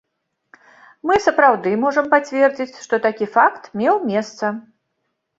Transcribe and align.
Мы 1.09 1.17
сапраўды 1.25 1.73
можам 1.83 2.07
пацвердзіць, 2.13 2.79
што 2.85 2.99
такі 3.03 3.27
факт 3.35 3.69
меў 3.83 3.95
месца. 4.13 4.45